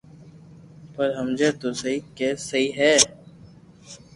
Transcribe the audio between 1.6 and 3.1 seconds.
سھي ڪي سھي ھي